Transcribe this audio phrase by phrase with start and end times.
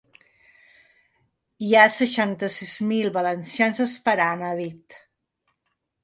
[1.65, 4.97] Hi ha seixanta-sis mil valencians esperant, ha dit.